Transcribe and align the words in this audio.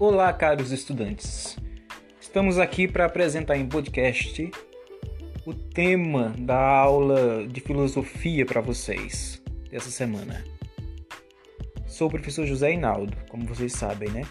Olá, 0.00 0.32
caros 0.32 0.72
estudantes. 0.72 1.58
Estamos 2.18 2.58
aqui 2.58 2.88
para 2.88 3.04
apresentar 3.04 3.58
em 3.58 3.66
podcast 3.66 4.50
o 5.44 5.52
tema 5.52 6.34
da 6.38 6.58
aula 6.58 7.46
de 7.46 7.60
filosofia 7.60 8.46
para 8.46 8.62
vocês 8.62 9.42
dessa 9.70 9.90
semana. 9.90 10.42
Sou 11.86 12.08
o 12.08 12.10
professor 12.10 12.46
José 12.46 12.72
Hinaldo, 12.72 13.14
como 13.28 13.44
vocês 13.44 13.74
sabem, 13.74 14.08
né? 14.08 14.22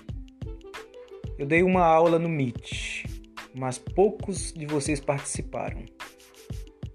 Eu 1.38 1.46
dei 1.46 1.62
uma 1.62 1.86
aula 1.86 2.18
no 2.18 2.28
Meet, 2.28 3.06
mas 3.54 3.78
poucos 3.78 4.52
de 4.52 4.66
vocês 4.66 5.00
participaram. 5.00 5.86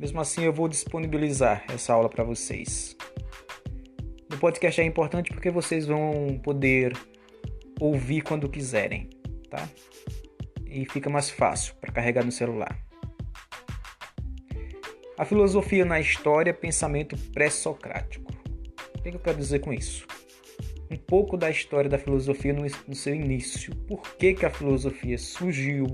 Mesmo 0.00 0.20
assim, 0.20 0.42
eu 0.42 0.52
vou 0.52 0.66
disponibilizar 0.66 1.64
essa 1.72 1.92
aula 1.92 2.08
para 2.08 2.24
vocês. 2.24 2.96
O 4.32 4.36
podcast 4.36 4.80
é 4.80 4.84
importante 4.84 5.30
porque 5.30 5.48
vocês 5.48 5.86
vão 5.86 6.40
poder 6.42 6.92
ouvir 7.80 8.22
quando 8.22 8.48
quiserem, 8.48 9.10
tá? 9.50 9.68
E 10.66 10.84
fica 10.86 11.10
mais 11.10 11.30
fácil 11.30 11.74
para 11.76 11.92
carregar 11.92 12.24
no 12.24 12.32
celular. 12.32 12.78
A 15.16 15.24
filosofia 15.24 15.84
na 15.84 16.00
história 16.00 16.50
é 16.50 16.52
pensamento 16.52 17.16
pré-socrático. 17.32 18.32
O 18.98 19.02
que 19.02 19.10
eu 19.10 19.20
quero 19.20 19.38
dizer 19.38 19.60
com 19.60 19.72
isso? 19.72 20.06
Um 20.90 20.96
pouco 20.96 21.36
da 21.36 21.48
história 21.50 21.88
da 21.88 21.98
filosofia 21.98 22.52
no, 22.52 22.94
seu 22.94 23.14
início. 23.14 23.74
Por 23.86 24.02
que, 24.16 24.34
que 24.34 24.44
a 24.44 24.50
filosofia 24.50 25.16
surgiu? 25.16 25.86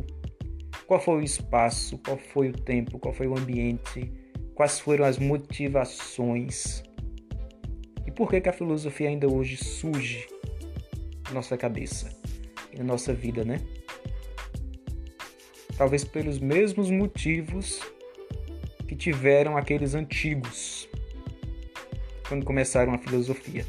Qual 0.87 0.98
foi 0.98 1.17
o 1.17 1.23
espaço? 1.23 1.98
Qual 1.98 2.17
foi 2.17 2.48
o 2.48 2.53
tempo? 2.53 2.98
Qual 2.98 3.12
foi 3.12 3.27
o 3.27 3.37
ambiente? 3.37 4.11
Quais 4.55 4.81
foram 4.81 5.05
as 5.05 5.19
motivações? 5.19 6.83
E 8.06 8.11
por 8.11 8.31
que, 8.31 8.41
que 8.41 8.48
a 8.48 8.53
filosofia 8.53 9.09
ainda 9.09 9.31
hoje 9.31 9.56
surge 9.56 10.27
nossa 11.33 11.56
cabeça 11.56 12.11
e 12.73 12.78
na 12.78 12.84
nossa 12.84 13.12
vida, 13.12 13.45
né? 13.45 13.61
Talvez 15.77 16.05
pelos 16.05 16.39
mesmos 16.39 16.91
motivos 16.91 17.81
que 18.87 18.95
tiveram 18.95 19.56
aqueles 19.56 19.95
antigos 19.95 20.89
quando 22.28 22.45
começaram 22.45 22.92
a 22.92 22.98
filosofia. 22.98 23.64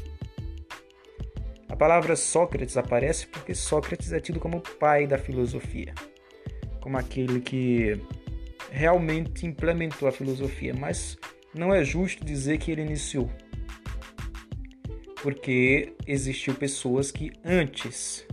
A 1.68 1.76
palavra 1.76 2.14
Sócrates 2.14 2.76
aparece 2.76 3.26
porque 3.26 3.54
Sócrates 3.54 4.12
é 4.12 4.20
tido 4.20 4.38
como 4.38 4.58
o 4.58 4.60
pai 4.60 5.06
da 5.06 5.16
filosofia, 5.16 5.94
como 6.80 6.98
aquele 6.98 7.40
que 7.40 8.00
realmente 8.70 9.46
implementou 9.46 10.06
a 10.06 10.12
filosofia, 10.12 10.74
mas 10.74 11.18
não 11.54 11.74
é 11.74 11.82
justo 11.84 12.24
dizer 12.24 12.58
que 12.58 12.70
ele 12.70 12.82
iniciou 12.82 13.30
porque 15.22 15.94
existiu 16.06 16.54
pessoas 16.54 17.12
que 17.12 17.32
antes 17.44 18.26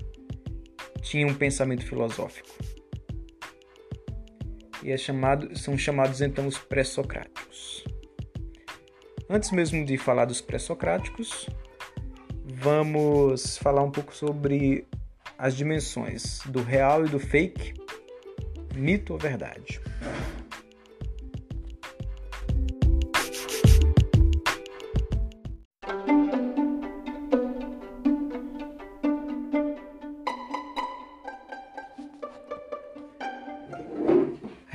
tinham 1.01 1.29
um 1.29 1.33
pensamento 1.33 1.85
filosófico. 1.85 2.49
E 4.81 4.91
é 4.91 4.97
chamado, 4.97 5.57
são 5.57 5.77
chamados 5.77 6.19
então 6.21 6.47
os 6.47 6.57
pré-socráticos. 6.57 7.83
Antes 9.29 9.51
mesmo 9.51 9.85
de 9.85 9.97
falar 9.97 10.25
dos 10.25 10.41
pré-socráticos, 10.41 11.47
vamos 12.55 13.57
falar 13.57 13.83
um 13.83 13.91
pouco 13.91 14.15
sobre 14.15 14.87
as 15.37 15.55
dimensões 15.55 16.39
do 16.47 16.63
real 16.63 17.05
e 17.05 17.09
do 17.09 17.19
fake, 17.19 17.73
mito 18.75 19.13
ou 19.13 19.19
verdade. 19.19 19.79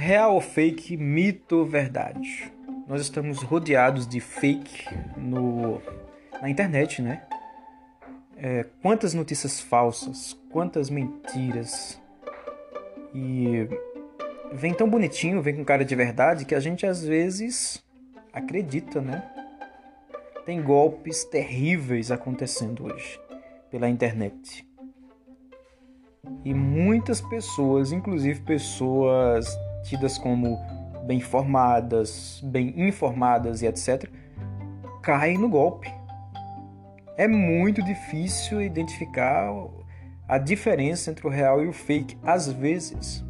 Real 0.04 0.34
ou 0.34 0.40
fake, 0.42 0.98
mito 0.98 1.60
ou 1.60 1.64
verdade? 1.64 2.52
Nós 2.86 3.00
estamos 3.00 3.40
rodeados 3.40 4.06
de 4.06 4.20
fake 4.20 4.84
no, 5.16 5.80
na 6.42 6.50
internet, 6.50 7.00
né? 7.00 7.22
É, 8.36 8.66
quantas 8.82 9.14
notícias 9.14 9.62
falsas, 9.62 10.38
quantas 10.50 10.90
mentiras. 10.90 11.98
E 13.14 13.66
vem 14.52 14.74
tão 14.74 14.90
bonitinho, 14.90 15.40
vem 15.40 15.56
com 15.56 15.64
cara 15.64 15.86
de 15.86 15.94
verdade 15.94 16.44
que 16.44 16.54
a 16.54 16.60
gente 16.60 16.84
às 16.84 17.02
vezes 17.02 17.82
acredita, 18.30 19.00
né? 19.00 19.24
Tem 20.44 20.62
golpes 20.62 21.24
terríveis 21.24 22.10
acontecendo 22.10 22.84
hoje 22.84 23.18
pela 23.70 23.88
internet. 23.88 24.68
E 26.44 26.52
muitas 26.52 27.22
pessoas, 27.22 27.90
inclusive 27.90 28.40
pessoas 28.40 29.46
tidas 29.84 30.18
como 30.18 30.58
bem 31.04 31.20
formadas, 31.20 32.40
bem 32.42 32.74
informadas 32.76 33.62
e 33.62 33.66
etc., 33.66 34.08
caem 35.02 35.38
no 35.38 35.48
golpe. 35.48 35.92
É 37.16 37.28
muito 37.28 37.82
difícil 37.82 38.60
identificar 38.60 39.52
a 40.26 40.38
diferença 40.38 41.10
entre 41.10 41.26
o 41.26 41.30
real 41.30 41.62
e 41.62 41.68
o 41.68 41.72
fake, 41.72 42.18
às 42.22 42.50
vezes. 42.50 43.24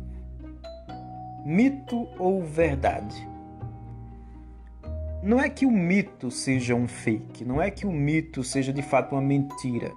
Mito 1.45 2.09
ou 2.19 2.43
verdade? 2.43 3.29
Não 5.23 5.41
é 5.41 5.49
que 5.49 5.67
o 5.67 5.71
mito 5.71 6.31
seja 6.31 6.75
um 6.75 6.87
fake, 6.87 7.45
não 7.45 7.61
é 7.61 7.71
que 7.71 7.87
o 7.87 7.93
mito 7.93 8.45
seja 8.45 8.73
de 8.73 8.83
fato 8.83 9.13
uma 9.13 9.23
mentira. 9.23 9.91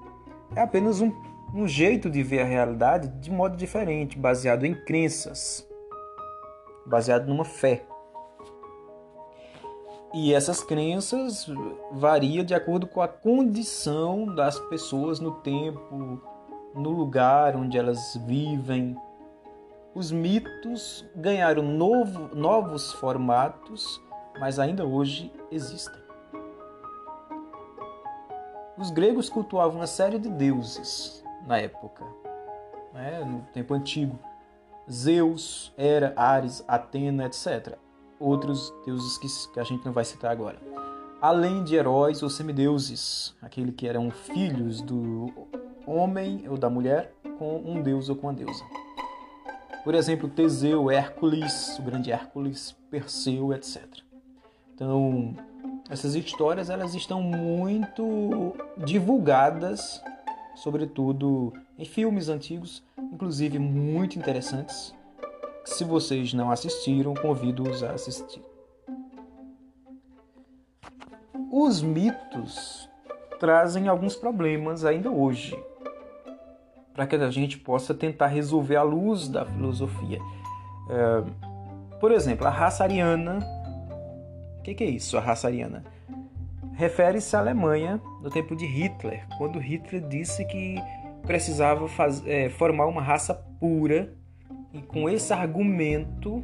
É 0.56 0.62
apenas 0.62 1.02
um, 1.02 1.12
um 1.54 1.68
jeito 1.68 2.10
de 2.10 2.24
ver 2.24 2.42
a 2.42 2.46
realidade 2.46 3.10
de 3.20 3.30
modo 3.30 3.56
diferente, 3.56 4.18
baseado 4.18 4.66
em 4.66 4.74
crenças 4.74 5.67
baseado 6.88 7.28
numa 7.28 7.46
fé. 7.46 7.86
E 10.14 10.34
essas 10.34 10.64
crenças 10.64 11.46
variam 11.92 12.44
de 12.44 12.56
acordo 12.56 12.88
com 12.88 13.02
a 13.02 13.08
condição 13.08 14.26
das 14.26 14.58
pessoas 14.62 15.20
no 15.20 15.32
tempo, 15.42 16.22
no 16.74 16.90
lugar 16.92 17.56
onde 17.56 17.78
elas 17.78 18.16
vivem. 18.26 18.98
Os 19.94 20.12
mitos 20.12 21.06
ganharam 21.16 21.64
novo, 21.64 22.34
novos 22.34 22.94
formatos, 22.94 24.02
mas 24.40 24.60
ainda 24.60 24.86
hoje 24.86 25.32
existem. 25.52 26.02
Os 28.78 28.92
gregos 28.92 29.28
cultuavam 29.28 29.80
uma 29.80 29.88
série 29.88 30.20
de 30.20 30.30
deuses 30.30 31.24
na 31.46 31.58
época, 31.58 32.06
né, 32.94 33.26
no 33.26 33.42
tempo 33.52 33.74
antigo. 33.74 34.18
Zeus, 34.92 35.74
Hera, 35.78 36.14
Ares, 36.16 36.64
Atena, 36.68 37.26
etc. 37.26 37.78
Outros 38.20 38.74
deuses 38.86 39.18
que, 39.18 39.54
que 39.54 39.60
a 39.60 39.64
gente 39.64 39.86
não 39.86 39.94
vai 39.94 40.06
citar 40.06 40.32
agora. 40.32 40.58
Além 41.22 41.64
de 41.64 41.76
heróis 41.76 42.22
ou 42.22 42.30
semideuses, 42.30 43.36
aqueles 43.42 43.76
que 43.76 43.88
eram 43.88 44.12
filhos 44.12 44.82
do 44.82 45.32
homem 45.86 46.46
ou 46.48 46.58
da 46.58 46.70
mulher 46.70 47.14
com 47.38 47.58
um 47.58 47.82
deus 47.82 48.10
ou 48.10 48.16
com 48.16 48.28
uma 48.28 48.34
deusa. 48.34 48.64
Por 49.84 49.96
exemplo, 49.96 50.28
Teseu, 50.28 50.92
Hércules, 50.92 51.80
o 51.80 51.82
grande 51.82 52.12
Hércules, 52.12 52.76
Perseu, 52.90 53.54
etc. 53.54 53.86
Então, 54.76 55.34
essas 55.90 56.14
histórias 56.14 56.70
elas 56.70 56.94
estão 56.94 57.22
muito 57.22 58.54
divulgadas, 58.78 60.02
sobretudo 60.58 61.54
em 61.78 61.86
filmes 61.86 62.30
antigos, 62.30 62.84
inclusive 62.98 63.60
muito 63.60 64.18
interessantes. 64.18 64.94
Se 65.64 65.84
vocês 65.84 66.34
não 66.34 66.50
assistiram, 66.50 67.14
convido-os 67.14 67.84
a 67.84 67.92
assistir. 67.92 68.42
Os 71.52 71.82
mitos 71.82 72.90
trazem 73.40 73.88
alguns 73.88 74.16
problemas 74.16 74.84
ainda 74.84 75.12
hoje, 75.12 75.58
para 76.94 77.06
que 77.06 77.16
a 77.16 77.30
gente 77.30 77.60
possa 77.60 77.94
tentar 77.94 78.28
resolver 78.28 78.78
à 78.78 78.84
luz 78.84 79.28
da 79.28 79.46
filosofia. 79.46 80.20
É, 80.90 81.98
por 82.00 82.12
exemplo, 82.12 82.48
a 82.48 82.50
raça 82.50 82.84
ariana. 82.84 83.40
O 84.60 84.64
que, 84.64 84.74
que 84.74 84.84
é 84.84 84.90
isso, 84.90 85.18
a 85.18 85.22
raça 85.22 85.48
ariana? 85.48 85.84
Refere-se 86.78 87.36
à 87.36 87.40
Alemanha 87.40 88.00
no 88.22 88.30
tempo 88.30 88.56
de 88.56 88.64
Hitler, 88.64 89.26
quando 89.40 89.58
Hitler 89.58 90.08
disse 90.08 90.46
que 90.46 90.76
precisava 91.24 91.88
faz, 91.88 92.24
é, 92.28 92.50
formar 92.50 92.86
uma 92.86 93.02
raça 93.02 93.34
pura 93.60 94.14
e 94.72 94.80
com 94.84 95.10
esse 95.10 95.34
argumento 95.34 96.44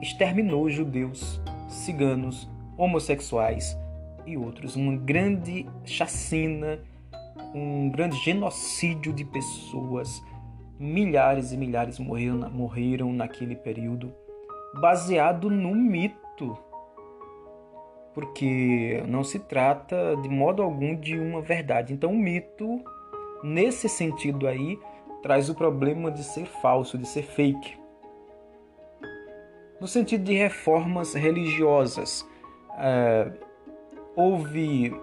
exterminou 0.00 0.70
judeus, 0.70 1.42
ciganos, 1.68 2.48
homossexuais 2.74 3.76
e 4.26 4.38
outros. 4.38 4.76
Uma 4.76 4.96
grande 4.96 5.68
chacina, 5.84 6.80
um 7.54 7.90
grande 7.90 8.16
genocídio 8.16 9.12
de 9.12 9.26
pessoas. 9.26 10.22
Milhares 10.80 11.52
e 11.52 11.56
milhares 11.58 11.98
morreram, 11.98 12.50
morreram 12.50 13.12
naquele 13.12 13.56
período, 13.56 14.10
baseado 14.80 15.50
no 15.50 15.74
mito. 15.74 16.56
Porque 18.14 19.02
não 19.08 19.24
se 19.24 19.38
trata 19.38 20.16
de 20.22 20.28
modo 20.28 20.62
algum 20.62 20.94
de 20.94 21.18
uma 21.18 21.40
verdade. 21.40 21.92
Então, 21.92 22.10
o 22.10 22.16
mito 22.16 22.82
nesse 23.42 23.88
sentido 23.88 24.46
aí, 24.46 24.78
traz 25.22 25.48
o 25.48 25.54
problema 25.54 26.10
de 26.10 26.22
ser 26.22 26.46
falso, 26.46 26.96
de 26.96 27.06
ser 27.06 27.22
fake. 27.22 27.78
No 29.80 29.88
sentido 29.88 30.24
de 30.24 30.34
reformas 30.34 31.14
religiosas, 31.14 32.22
uh, 32.70 33.32
houve 34.14 34.94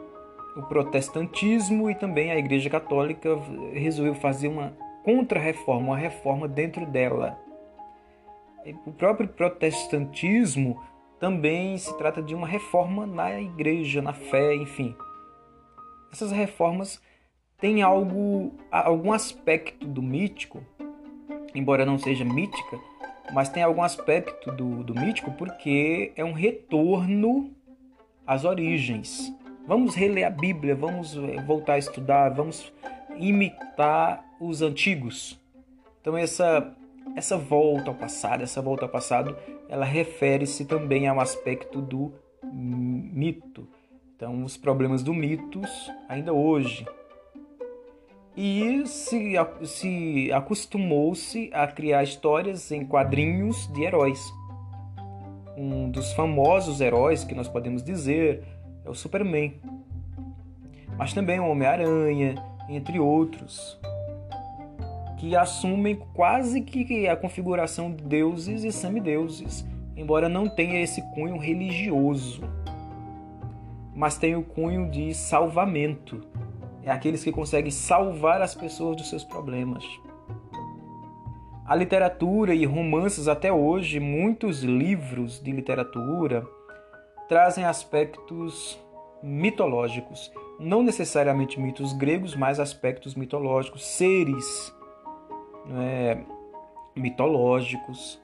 o 0.56 0.64
protestantismo 0.64 1.90
e 1.90 1.96
também 1.96 2.32
a 2.32 2.38
Igreja 2.38 2.70
Católica 2.70 3.38
resolveu 3.74 4.16
fazer 4.16 4.48
uma 4.48 4.74
contra-reforma, 5.04 5.88
uma 5.88 5.98
reforma 5.98 6.48
dentro 6.48 6.86
dela. 6.86 7.38
O 8.86 8.92
próprio 8.92 9.28
protestantismo 9.28 10.82
também 11.20 11.78
se 11.78 11.96
trata 11.98 12.22
de 12.22 12.34
uma 12.34 12.48
reforma 12.48 13.06
na 13.06 13.40
igreja, 13.40 14.02
na 14.02 14.14
fé, 14.14 14.56
enfim. 14.56 14.96
Essas 16.12 16.32
reformas 16.32 17.02
têm 17.58 17.82
algo, 17.82 18.54
algum 18.72 19.12
aspecto 19.12 19.86
do 19.86 20.02
mítico, 20.02 20.64
embora 21.54 21.86
não 21.86 22.00
seja 22.00 22.24
mítica, 22.24 22.80
mas 23.34 23.50
tem 23.50 23.62
algum 23.62 23.84
aspecto 23.84 24.52
do, 24.52 24.84
do 24.84 24.96
mítico 24.96 25.32
porque 25.32 26.14
é 26.16 26.24
um 26.24 26.32
retorno 26.32 27.52
às 28.26 28.46
origens. 28.46 29.34
Vamos 29.68 29.94
reler 29.94 30.26
a 30.26 30.32
Bíblia, 30.32 30.74
vamos 30.74 31.16
eh, 31.16 31.42
voltar 31.46 31.74
a 31.74 31.78
estudar, 31.78 32.30
vamos 32.30 32.74
imitar 33.18 34.26
os 34.40 34.62
antigos. 34.62 35.40
Então 36.02 36.18
essa 36.18 36.76
essa 37.16 37.38
volta 37.38 37.90
ao 37.90 37.96
passado, 37.96 38.44
essa 38.44 38.62
volta 38.62 38.86
ao 38.86 38.90
passado, 38.90 39.36
ela 39.70 39.86
refere-se 39.86 40.66
também 40.66 41.08
ao 41.08 41.20
aspecto 41.20 41.80
do 41.82 42.12
mito. 42.52 43.68
Então 44.16 44.44
os 44.44 44.58
problemas 44.58 45.04
do 45.04 45.14
mitos 45.14 45.92
ainda 46.10 46.34
hoje. 46.34 46.86
E 48.36 48.86
se, 48.88 49.34
se 49.64 50.32
acostumou-se 50.34 51.50
a 51.54 51.68
criar 51.68 52.04
histórias 52.04 52.72
em 52.72 52.86
quadrinhos 52.86 53.72
de 53.72 53.84
heróis. 53.84 54.20
Um 55.56 55.90
dos 55.90 56.14
famosos 56.14 56.82
heróis 56.82 57.24
que 57.24 57.36
nós 57.36 57.48
podemos 57.48 57.84
dizer 57.84 58.44
é 58.84 58.90
o 58.90 58.96
Superman. 58.96 59.54
Mas 60.98 61.14
também 61.14 61.40
o 61.40 61.48
Homem-Aranha, 61.48 62.36
entre 62.70 63.00
outros, 63.00 63.80
que 65.20 65.36
assumem 65.36 66.00
quase 66.14 66.62
que 66.62 67.06
a 67.06 67.16
configuração 67.16 67.92
de 67.92 68.02
deuses 68.06 68.64
e 68.64 68.72
semideuses, 68.72 69.68
embora 69.96 70.30
não 70.30 70.48
tenha 70.48 70.82
esse 70.82 71.02
cunho 71.14 71.38
religioso, 71.38 72.42
mas 73.94 74.18
tem 74.18 74.38
o 74.38 74.42
cunho 74.42 74.90
de 74.90 75.14
salvamento. 75.14 76.22
É 76.84 76.90
aqueles 76.90 77.22
que 77.22 77.34
conseguem 77.34 77.70
salvar 77.70 78.42
as 78.42 78.56
pessoas 78.56 78.96
dos 78.96 79.10
seus 79.10 79.26
problemas. 79.26 79.84
A 81.66 81.76
literatura 81.76 82.56
e 82.56 82.66
romances 82.66 83.28
até 83.28 83.52
hoje, 83.52 84.00
muitos 84.00 84.64
livros 84.64 85.44
de 85.44 85.52
literatura 85.52 86.48
trazem 87.28 87.66
aspectos 87.66 88.80
mitológicos, 89.22 90.32
não 90.58 90.82
necessariamente 90.82 91.60
mitos 91.60 91.92
gregos, 91.92 92.38
mas 92.38 92.58
aspectos 92.58 93.16
mitológicos, 93.16 93.86
seres 93.86 94.74
é, 95.78 96.18
mitológicos. 96.96 98.22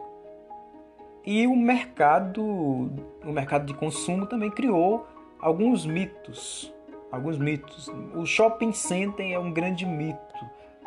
E 1.26 1.48
o 1.48 1.56
mercado, 1.56 2.44
o 2.44 3.32
mercado 3.32 3.66
de 3.66 3.74
consumo 3.74 4.28
também 4.28 4.52
criou 4.52 5.08
alguns 5.40 5.86
mitos, 5.86 6.72
alguns 7.12 7.38
mitos. 7.38 7.90
O 8.14 8.26
shopping 8.26 8.72
center 8.72 9.32
é 9.32 9.40
um 9.40 9.52
grande 9.52 9.86
mito. 9.86 10.20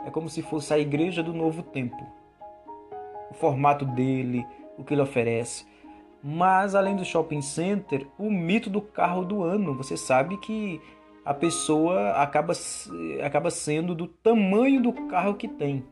É 0.06 0.10
como 0.10 0.28
se 0.28 0.42
fosse 0.42 0.72
a 0.72 0.78
igreja 0.78 1.22
do 1.22 1.32
novo 1.32 1.62
tempo. 1.62 2.06
O 3.30 3.34
formato 3.34 3.84
dele, 3.84 4.46
o 4.76 4.84
que 4.84 4.94
ele 4.94 5.02
oferece. 5.02 5.66
Mas 6.22 6.74
além 6.74 6.96
do 6.96 7.04
shopping 7.04 7.42
center, 7.42 8.06
o 8.16 8.30
mito 8.30 8.70
do 8.70 8.80
carro 8.80 9.24
do 9.24 9.42
ano. 9.42 9.74
Você 9.74 9.96
sabe 9.96 10.36
que 10.38 10.80
a 11.24 11.34
pessoa 11.34 12.12
acaba, 12.12 12.52
acaba 13.24 13.50
sendo 13.50 13.94
do 13.94 14.06
tamanho 14.06 14.80
do 14.80 14.92
carro 15.08 15.34
que 15.34 15.48
tem. 15.48 15.84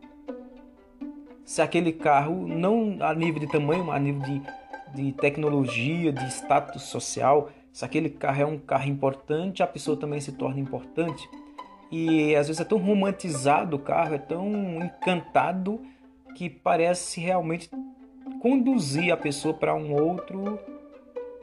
Se 1.47 1.63
aquele 1.63 1.93
carro, 1.93 2.45
não 2.45 2.97
a 3.01 3.15
nível 3.15 3.39
de 3.39 3.47
tamanho, 3.47 3.93
a 3.93 3.99
nível 4.01 4.21
de, 4.21 4.43
de 4.93 5.13
tecnologia, 5.13 6.13
de 6.13 6.27
status 6.27 6.83
social, 6.83 7.51
se 7.73 7.85
aquele 7.85 8.11
carro 8.11 8.43
é 8.43 8.45
um 8.45 8.59
carro 8.59 8.89
importante, 8.89 9.63
a 9.63 9.67
pessoa 9.67 9.97
também 9.97 10.19
se 10.21 10.33
torna 10.33 10.59
importante. 10.59 11.31
E 11.89 12.35
às 12.35 12.49
vezes 12.49 12.61
é 12.61 12.65
tão 12.65 12.79
romantizado 12.79 13.77
o 13.77 13.79
carro, 13.79 14.17
é 14.17 14.19
tão 14.19 14.83
encantado 14.83 15.81
que 16.35 16.51
parece 16.51 17.21
realmente 17.21 17.71
conduzir 18.43 19.13
a 19.13 19.17
pessoa 19.17 19.55
para 19.55 19.73
um 19.73 19.95
outro 19.95 20.59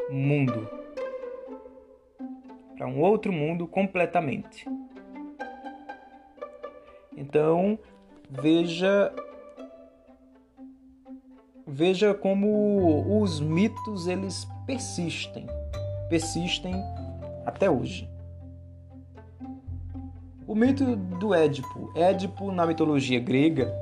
mundo. 0.10 0.70
Para 2.76 2.88
um 2.88 3.00
outro 3.00 3.32
mundo 3.32 3.66
completamente. 3.68 4.68
Então, 7.16 7.80
veja 8.30 9.14
veja 11.66 12.14
como 12.14 13.22
os 13.22 13.40
mitos 13.40 14.08
eles 14.08 14.48
persistem, 14.66 15.48
persistem 16.10 16.74
até 17.46 17.70
hoje. 17.70 18.10
O 20.46 20.56
mito 20.56 20.96
do 20.96 21.34
Édipo. 21.34 21.92
Édipo 21.96 22.52
na 22.52 22.68
mitologia 22.68 23.20
grega 23.20 23.74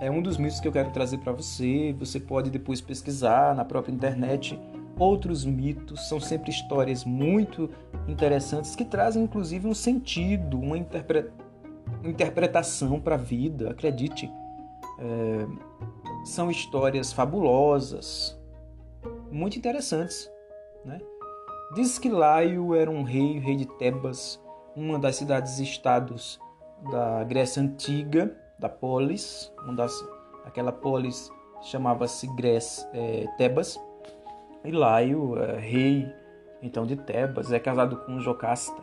é 0.00 0.10
um 0.10 0.20
dos 0.20 0.36
mitos 0.36 0.60
que 0.60 0.68
eu 0.68 0.72
quero 0.72 0.90
trazer 0.90 1.18
para 1.18 1.32
você. 1.32 1.94
Você 1.98 2.18
pode 2.18 2.50
depois 2.50 2.80
pesquisar 2.80 3.54
na 3.54 3.64
própria 3.64 3.92
internet 3.92 4.58
outros 4.98 5.44
mitos. 5.44 6.08
São 6.08 6.20
sempre 6.20 6.50
histórias 6.50 7.04
muito 7.04 7.70
interessantes 8.06 8.74
que 8.74 8.84
trazem 8.84 9.22
inclusive 9.22 9.66
um 9.66 9.74
sentido, 9.74 10.58
uma 10.58 10.76
interpre... 10.76 11.30
interpretação 12.04 13.00
para 13.00 13.14
a 13.14 13.18
vida. 13.18 13.70
Acredite, 13.70 14.30
é... 14.98 15.46
são 16.28 16.50
histórias 16.50 17.12
fabulosas, 17.12 18.38
muito 19.30 19.58
interessantes. 19.58 20.30
Né? 20.84 21.00
Diz 21.74 21.98
que 21.98 22.08
Laio 22.08 22.74
era 22.74 22.90
um 22.90 23.02
rei, 23.02 23.38
rei 23.38 23.56
de 23.56 23.66
Tebas, 23.66 24.40
uma 24.76 24.98
das 24.98 25.16
cidades-estados 25.16 26.38
da 26.92 27.24
Grécia 27.24 27.62
Antiga 27.62 28.36
da 28.58 28.68
polis, 28.68 29.52
uma 29.62 29.74
das, 29.74 29.92
aquela 30.44 30.72
polis 30.72 31.30
chamava-se 31.62 32.28
é, 32.92 33.26
Tebas, 33.36 33.80
e 34.64 34.70
Laio, 34.70 35.38
é, 35.38 35.58
rei 35.58 36.12
então 36.60 36.84
de 36.84 36.96
Tebas, 36.96 37.52
é 37.52 37.58
casado 37.58 37.96
com 38.04 38.20
Jocasta. 38.20 38.82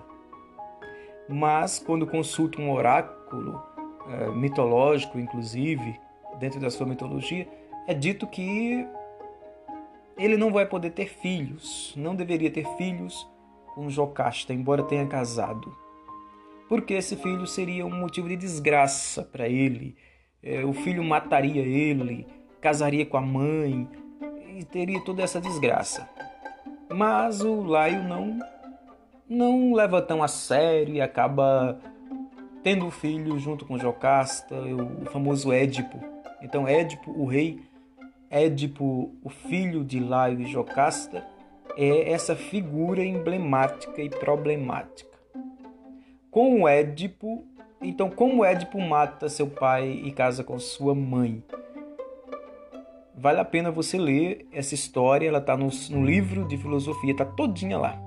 Mas 1.29 1.79
quando 1.79 2.07
consulta 2.07 2.61
um 2.61 2.71
oráculo 2.71 3.61
é, 4.07 4.29
mitológico, 4.31 5.19
inclusive, 5.19 5.99
dentro 6.39 6.59
da 6.59 6.69
sua 6.69 6.85
mitologia, 6.85 7.47
é 7.87 7.93
dito 7.93 8.27
que 8.27 8.85
ele 10.17 10.37
não 10.37 10.51
vai 10.51 10.65
poder 10.65 10.91
ter 10.91 11.07
filhos, 11.07 11.93
não 11.95 12.15
deveria 12.15 12.49
ter 12.49 12.65
filhos 12.77 13.27
com 13.73 13.89
Jocasta, 13.89 14.53
embora 14.53 14.83
tenha 14.83 15.05
casado 15.05 15.85
porque 16.67 16.93
esse 16.93 17.15
filho 17.15 17.45
seria 17.45 17.85
um 17.85 17.95
motivo 17.95 18.27
de 18.27 18.35
desgraça 18.35 19.23
para 19.23 19.47
ele. 19.47 19.95
É, 20.41 20.63
o 20.65 20.73
filho 20.73 21.03
mataria 21.03 21.61
ele, 21.61 22.27
casaria 22.61 23.05
com 23.05 23.17
a 23.17 23.21
mãe 23.21 23.87
e 24.55 24.63
teria 24.63 24.99
toda 25.01 25.21
essa 25.23 25.39
desgraça. 25.39 26.09
Mas 26.89 27.41
o 27.41 27.61
Laio 27.63 28.03
não 28.03 28.39
não 29.27 29.73
leva 29.73 30.03
tão 30.03 30.21
a 30.21 30.27
sério 30.27 30.93
e 30.93 31.01
acaba 31.01 31.79
tendo 32.61 32.85
o 32.85 32.91
filho 32.91 33.39
junto 33.39 33.65
com 33.65 33.77
Jocasta, 33.77 34.55
o 34.55 35.05
famoso 35.05 35.51
Édipo. 35.51 35.99
Então 36.45 36.65
Édipo, 36.65 37.11
o 37.11 37.25
rei 37.25 37.59
Édipo, 38.29 39.11
o 39.21 39.29
filho 39.29 39.83
de 39.83 39.99
Laio 39.99 40.39
e 40.39 40.45
Jocasta, 40.45 41.25
é 41.75 42.11
essa 42.11 42.35
figura 42.35 43.03
emblemática 43.03 44.01
e 44.01 44.09
problemática 44.09 45.15
com 46.35 46.63
o 46.63 46.67
Édipo. 46.67 47.45
Então, 47.81 48.09
como 48.09 48.43
Édipo 48.43 48.77
mata 48.81 49.29
seu 49.29 49.47
pai 49.47 50.01
e 50.03 50.11
casa 50.11 50.43
com 50.43 50.59
sua 50.59 50.93
mãe? 50.93 51.41
Vale 53.15 53.39
a 53.39 53.45
pena 53.45 53.71
você 53.71 53.97
ler 53.97 54.45
essa 54.51 54.75
história, 54.75 55.29
ela 55.29 55.37
está 55.37 55.55
no, 55.55 55.69
no, 55.91 56.05
livro 56.05 56.45
de 56.45 56.57
filosofia, 56.57 57.13
está 57.13 57.23
todinha 57.23 57.77
lá. 57.77 57.97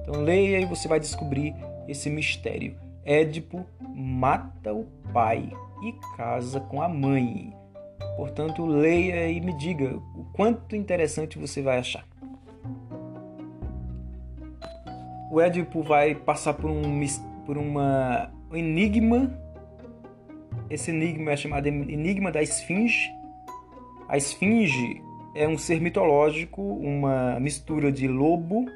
Então 0.00 0.22
leia 0.22 0.58
e 0.58 0.64
você 0.64 0.88
vai 0.88 0.98
descobrir 0.98 1.54
esse 1.86 2.08
mistério. 2.08 2.74
Édipo 3.04 3.66
mata 3.94 4.72
o 4.72 4.86
pai 5.12 5.52
e 5.82 5.92
casa 6.16 6.60
com 6.60 6.80
a 6.80 6.88
mãe. 6.88 7.59
Portanto, 8.20 8.66
leia 8.66 9.30
e 9.30 9.40
me 9.40 9.54
diga 9.54 9.96
o 9.96 10.26
quanto 10.34 10.76
interessante 10.76 11.38
você 11.38 11.62
vai 11.62 11.78
achar. 11.78 12.06
O 15.32 15.40
Édipo 15.40 15.82
vai 15.82 16.14
passar 16.14 16.52
por 16.52 16.70
um 16.70 16.82
por 17.46 17.56
uma, 17.56 18.30
um 18.52 18.56
enigma 18.56 19.32
esse 20.68 20.90
enigma 20.90 21.30
é 21.30 21.36
chamado 21.36 21.66
Enigma 21.66 22.30
da 22.30 22.42
Esfinge. 22.42 23.10
A 24.06 24.18
Esfinge 24.18 25.02
é 25.34 25.48
um 25.48 25.56
ser 25.56 25.80
mitológico, 25.80 26.60
uma 26.60 27.40
mistura 27.40 27.90
de 27.90 28.06
lobo 28.06 28.66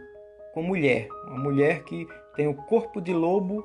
com 0.55 0.63
mulher. 0.63 1.07
Uma 1.29 1.39
mulher 1.39 1.85
que 1.85 2.09
tem 2.35 2.47
o 2.49 2.55
corpo 2.55 2.99
de 2.99 3.13
lobo 3.13 3.63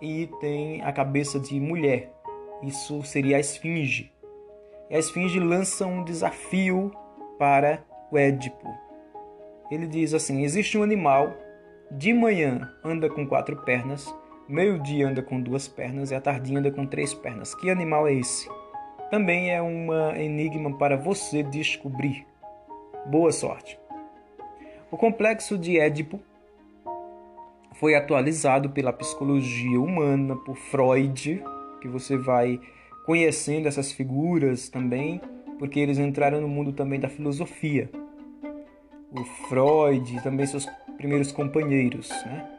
e 0.00 0.28
tem 0.40 0.82
a 0.82 0.92
cabeça 0.92 1.40
de 1.40 1.58
mulher. 1.58 2.14
Isso 2.62 3.02
seria 3.02 3.38
a 3.38 3.40
Esfinge. 3.40 4.13
E 4.90 4.96
a 4.96 4.98
Esfinge 4.98 5.40
lança 5.40 5.86
um 5.86 6.04
desafio 6.04 6.92
para 7.38 7.84
o 8.10 8.18
Édipo. 8.18 8.72
Ele 9.70 9.86
diz 9.86 10.14
assim: 10.14 10.42
existe 10.42 10.76
um 10.76 10.82
animal, 10.82 11.34
de 11.90 12.12
manhã 12.12 12.70
anda 12.84 13.08
com 13.08 13.26
quatro 13.26 13.56
pernas, 13.64 14.14
meio-dia 14.48 15.08
anda 15.08 15.22
com 15.22 15.40
duas 15.40 15.66
pernas 15.66 16.10
e 16.10 16.14
à 16.14 16.20
tardinha 16.20 16.58
anda 16.58 16.70
com 16.70 16.86
três 16.86 17.14
pernas. 17.14 17.54
Que 17.54 17.70
animal 17.70 18.06
é 18.06 18.14
esse? 18.14 18.48
Também 19.10 19.50
é 19.50 19.62
um 19.62 19.92
enigma 20.16 20.76
para 20.76 20.96
você 20.96 21.42
descobrir. 21.42 22.26
Boa 23.06 23.32
sorte! 23.32 23.78
O 24.90 24.96
complexo 24.96 25.58
de 25.58 25.78
Édipo 25.78 26.20
foi 27.74 27.94
atualizado 27.94 28.70
pela 28.70 28.92
psicologia 28.92 29.80
humana, 29.80 30.36
por 30.36 30.56
Freud, 30.56 31.42
que 31.80 31.88
você 31.88 32.16
vai 32.16 32.60
conhecendo 33.04 33.68
essas 33.68 33.92
figuras 33.92 34.68
também, 34.68 35.20
porque 35.58 35.78
eles 35.78 35.98
entraram 35.98 36.40
no 36.40 36.48
mundo 36.48 36.72
também 36.72 36.98
da 36.98 37.08
filosofia. 37.08 37.90
O 39.12 39.24
Freud, 39.48 40.22
também 40.22 40.46
seus 40.46 40.66
primeiros 40.96 41.30
companheiros, 41.30 42.10
né? 42.26 42.50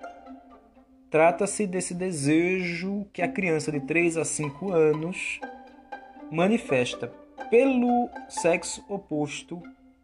Trata-se 1.09 1.65
desse 1.65 1.93
desejo 1.93 3.05
que 3.13 3.21
a 3.21 3.27
criança 3.27 3.71
de 3.71 3.79
3 3.79 4.17
a 4.17 4.25
5 4.25 4.71
anos 4.71 5.39
manifesta 6.31 7.11
pelo 7.49 8.09
sexo 8.27 8.83
oposto 8.89 9.61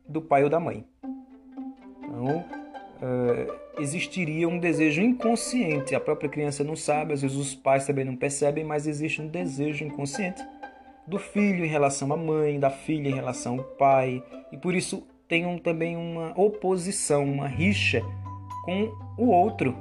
do 0.08 0.22
pai 0.22 0.44
ou 0.44 0.50
da 0.50 0.60
mãe. 0.60 0.86
Então, 2.04 2.61
uh, 3.02 3.82
existiria 3.82 4.48
um 4.48 4.60
desejo 4.60 5.02
inconsciente. 5.02 5.96
A 5.96 6.00
própria 6.00 6.30
criança 6.30 6.64
não 6.64 6.76
sabe, 6.76 7.14
às 7.14 7.22
vezes 7.22 7.38
os 7.38 7.56
pais 7.56 7.86
também 7.86 8.06
não 8.06 8.16
percebem, 8.16 8.64
mas 8.64 8.88
existe 8.88 9.22
um 9.22 9.28
desejo 9.28 9.84
inconsciente 9.84 10.42
do 11.08 11.18
filho 11.18 11.66
em 11.66 11.68
relação 11.68 12.14
à 12.14 12.18
mãe, 12.18 12.60
da 12.60 12.70
filha 12.70 13.10
em 13.10 13.14
relação 13.14 13.58
ao 13.58 13.64
pai, 13.64 14.24
e 14.52 14.58
por 14.58 14.76
isso 14.76 15.06
tem 15.28 15.46
um, 15.46 15.58
também 15.58 15.98
uma 15.98 16.40
oposição, 16.40 17.24
uma 17.24 17.48
rixa 17.48 18.02
com 18.64 18.94
o 19.18 19.28
outro. 19.30 19.76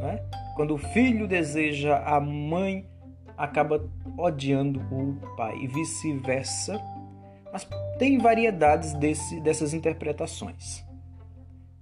Né? 0.00 0.22
Quando 0.54 0.74
o 0.74 0.78
filho 0.78 1.26
deseja 1.26 1.98
a 2.04 2.20
mãe, 2.20 2.86
acaba 3.36 3.84
odiando 4.16 4.80
o 4.92 5.36
pai, 5.36 5.56
e 5.58 5.66
vice-versa. 5.66 6.80
Mas 7.52 7.66
tem 7.98 8.18
variedades 8.18 8.92
desse, 8.94 9.40
dessas 9.40 9.72
interpretações 9.72 10.87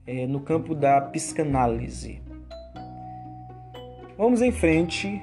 é, 0.07 0.27
no 0.27 0.41
campo 0.41 0.75
da 0.75 1.01
psicanálise. 1.01 2.23
Vamos 4.17 4.41
em 4.41 4.53
frente. 4.53 5.23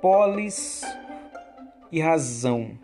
Polis 0.00 0.82
e 1.92 2.00
razão. 2.00 2.78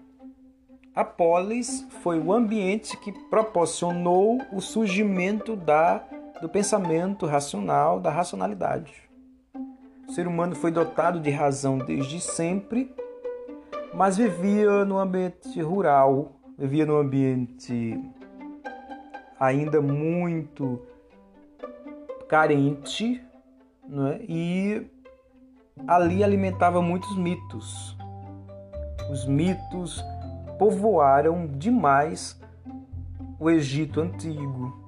A 0.94 1.04
polis 1.04 1.86
foi 2.02 2.20
o 2.20 2.32
ambiente 2.32 2.96
que 2.98 3.12
proporcionou 3.28 4.38
o 4.52 4.60
surgimento 4.60 5.56
da, 5.56 6.04
do 6.40 6.48
pensamento 6.48 7.24
racional, 7.24 7.98
da 7.98 8.10
racionalidade. 8.10 9.03
Ser 10.14 10.28
humano 10.28 10.54
foi 10.54 10.71
dotado 10.71 11.18
de 11.18 11.28
razão 11.28 11.76
desde 11.76 12.21
sempre, 12.21 12.94
mas 13.92 14.16
vivia 14.16 14.85
no 14.85 14.97
ambiente 14.97 15.61
rural, 15.61 16.37
vivia 16.56 16.87
no 16.87 16.97
ambiente 16.97 18.00
ainda 19.40 19.80
muito 19.80 20.80
carente, 22.28 23.21
né? 23.88 24.21
e 24.28 24.88
ali 25.85 26.23
alimentava 26.23 26.80
muitos 26.80 27.16
mitos. 27.16 27.97
Os 29.11 29.26
mitos 29.26 30.00
povoaram 30.61 31.44
demais 31.49 32.40
o 33.40 33.50
Egito 33.50 34.00
antigo, 34.00 34.87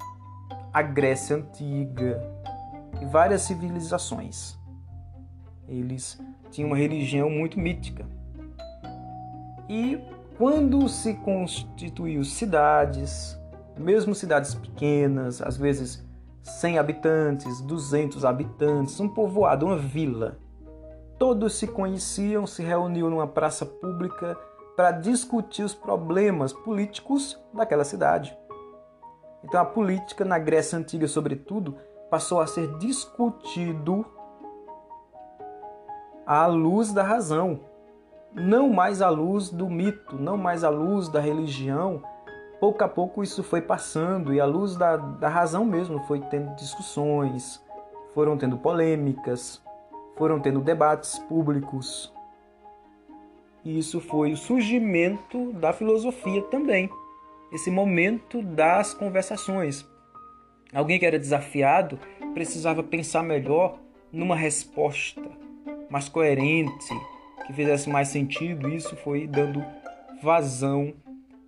a 0.72 0.82
Grécia 0.82 1.34
antiga 1.34 2.22
e 3.02 3.04
várias 3.06 3.42
civilizações. 3.42 4.56
Eles 5.68 6.18
tinham 6.50 6.68
uma 6.68 6.76
religião 6.76 7.28
muito 7.28 7.58
mítica. 7.58 8.06
E 9.68 10.00
quando 10.38 10.88
se 10.88 11.14
constituiu 11.14 12.22
cidades, 12.24 13.38
mesmo 13.76 14.14
cidades 14.14 14.54
pequenas, 14.54 15.42
às 15.42 15.56
vezes 15.56 16.04
100 16.42 16.78
habitantes, 16.78 17.60
200 17.60 18.24
habitantes, 18.24 19.00
um 19.00 19.08
povoado, 19.08 19.66
uma 19.66 19.76
vila, 19.76 20.38
todos 21.18 21.54
se 21.54 21.66
conheciam, 21.66 22.46
se 22.46 22.62
reuniam 22.62 23.10
numa 23.10 23.26
praça 23.26 23.66
pública 23.66 24.38
para 24.76 24.92
discutir 24.92 25.62
os 25.62 25.74
problemas 25.74 26.52
políticos 26.52 27.38
daquela 27.52 27.84
cidade. 27.84 28.36
Então 29.42 29.60
a 29.60 29.64
política 29.64 30.24
na 30.24 30.38
Grécia 30.38 30.78
antiga, 30.78 31.08
sobretudo, 31.08 31.76
passou 32.10 32.40
a 32.40 32.46
ser 32.46 32.76
discutido 32.78 34.04
à 36.26 36.44
luz 36.46 36.92
da 36.92 37.04
razão, 37.04 37.60
não 38.34 38.68
mais 38.68 39.00
à 39.00 39.08
luz 39.08 39.48
do 39.48 39.70
mito, 39.70 40.16
não 40.16 40.36
mais 40.36 40.64
à 40.64 40.68
luz 40.68 41.08
da 41.08 41.20
religião. 41.20 42.02
Pouco 42.58 42.82
a 42.82 42.88
pouco 42.88 43.22
isso 43.22 43.44
foi 43.44 43.62
passando 43.62 44.34
e 44.34 44.40
à 44.40 44.44
luz 44.44 44.76
da, 44.76 44.96
da 44.96 45.28
razão 45.28 45.64
mesmo 45.64 46.00
foi 46.00 46.20
tendo 46.20 46.54
discussões, 46.56 47.62
foram 48.12 48.36
tendo 48.36 48.58
polêmicas, 48.58 49.62
foram 50.16 50.40
tendo 50.40 50.60
debates 50.60 51.18
públicos. 51.20 52.12
E 53.64 53.78
isso 53.78 54.00
foi 54.00 54.32
o 54.32 54.36
surgimento 54.36 55.52
da 55.52 55.72
filosofia 55.72 56.42
também, 56.42 56.90
esse 57.52 57.70
momento 57.70 58.42
das 58.42 58.92
conversações. 58.92 59.86
Alguém 60.74 60.98
que 60.98 61.06
era 61.06 61.18
desafiado 61.18 61.98
precisava 62.34 62.82
pensar 62.82 63.22
melhor 63.22 63.78
numa 64.12 64.34
resposta 64.34 65.45
mais 65.88 66.08
coerente, 66.08 66.94
que 67.46 67.52
fizesse 67.52 67.88
mais 67.88 68.08
sentido, 68.08 68.68
isso 68.68 68.96
foi 68.96 69.26
dando 69.26 69.64
vazão 70.22 70.94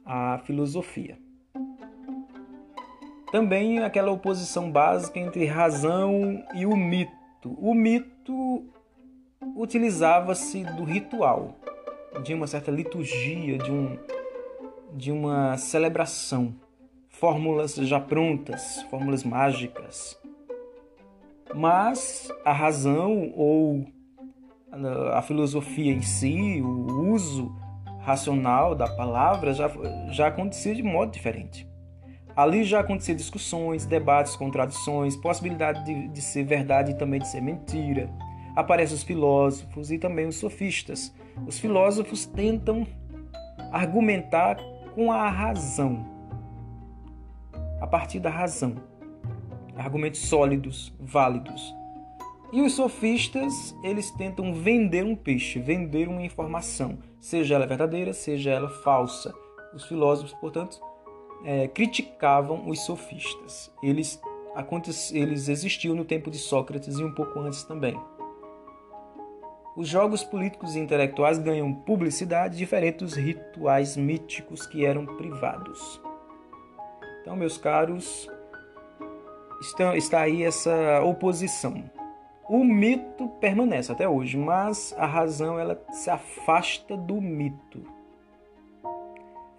à 0.04 0.38
filosofia. 0.44 1.18
Também 3.30 3.80
aquela 3.80 4.10
oposição 4.10 4.70
básica 4.70 5.18
entre 5.18 5.44
razão 5.44 6.42
e 6.54 6.64
o 6.64 6.74
mito. 6.76 7.12
O 7.58 7.74
mito 7.74 8.64
utilizava-se 9.54 10.64
do 10.64 10.84
ritual, 10.84 11.56
de 12.22 12.32
uma 12.32 12.46
certa 12.46 12.70
liturgia, 12.70 13.58
de, 13.58 13.70
um, 13.70 13.98
de 14.94 15.12
uma 15.12 15.56
celebração, 15.58 16.54
fórmulas 17.08 17.74
já 17.74 18.00
prontas, 18.00 18.82
fórmulas 18.90 19.22
mágicas. 19.24 20.18
Mas 21.54 22.32
a 22.44 22.52
razão 22.52 23.32
ou 23.34 23.86
a 25.12 25.22
filosofia 25.22 25.92
em 25.92 26.02
si, 26.02 26.60
o 26.62 27.12
uso 27.12 27.54
racional 28.00 28.74
da 28.74 28.86
palavra 28.88 29.52
já, 29.52 29.70
já 30.10 30.28
acontecia 30.28 30.74
de 30.74 30.82
modo 30.82 31.12
diferente. 31.12 31.68
Ali 32.36 32.62
já 32.62 32.80
acontecia 32.80 33.14
discussões, 33.14 33.84
debates, 33.84 34.36
contradições, 34.36 35.16
possibilidade 35.16 35.84
de, 35.84 36.08
de 36.08 36.22
ser 36.22 36.44
verdade 36.44 36.92
e 36.92 36.94
também 36.94 37.20
de 37.20 37.26
ser 37.28 37.40
mentira. 37.40 38.08
Aparecem 38.54 38.94
os 38.94 39.02
filósofos 39.02 39.90
e 39.90 39.98
também 39.98 40.26
os 40.26 40.36
sofistas. 40.36 41.12
Os 41.46 41.58
filósofos 41.58 42.26
tentam 42.26 42.86
argumentar 43.72 44.56
com 44.94 45.12
a 45.12 45.28
razão, 45.28 46.06
a 47.80 47.86
partir 47.86 48.20
da 48.20 48.30
razão. 48.30 48.76
Argumentos 49.76 50.20
sólidos, 50.20 50.94
válidos. 50.98 51.77
E 52.50 52.62
os 52.62 52.72
sofistas, 52.72 53.76
eles 53.82 54.10
tentam 54.10 54.54
vender 54.54 55.04
um 55.04 55.14
peixe, 55.14 55.58
vender 55.58 56.08
uma 56.08 56.22
informação, 56.22 56.98
seja 57.20 57.56
ela 57.56 57.66
verdadeira, 57.66 58.14
seja 58.14 58.50
ela 58.50 58.70
falsa. 58.70 59.34
Os 59.74 59.84
filósofos, 59.84 60.32
portanto, 60.40 60.80
é, 61.44 61.68
criticavam 61.68 62.66
os 62.68 62.80
sofistas. 62.80 63.70
Eles, 63.82 64.18
eles 65.12 65.48
existiam 65.48 65.94
no 65.94 66.06
tempo 66.06 66.30
de 66.30 66.38
Sócrates 66.38 66.98
e 66.98 67.04
um 67.04 67.12
pouco 67.12 67.38
antes 67.40 67.64
também. 67.64 68.00
Os 69.76 69.86
jogos 69.86 70.24
políticos 70.24 70.74
e 70.74 70.80
intelectuais 70.80 71.38
ganham 71.38 71.72
publicidade 71.72 72.56
diferente 72.56 72.98
dos 72.98 73.14
rituais 73.14 73.96
míticos 73.96 74.66
que 74.66 74.86
eram 74.86 75.04
privados. 75.04 76.00
Então, 77.20 77.36
meus 77.36 77.58
caros, 77.58 78.28
está, 79.60 79.96
está 79.96 80.20
aí 80.22 80.42
essa 80.42 81.00
oposição. 81.02 81.84
O 82.48 82.64
mito 82.64 83.28
permanece 83.40 83.92
até 83.92 84.08
hoje, 84.08 84.38
mas 84.38 84.94
a 84.96 85.04
razão 85.04 85.60
ela 85.60 85.78
se 85.92 86.08
afasta 86.08 86.96
do 86.96 87.20
mito. 87.20 87.82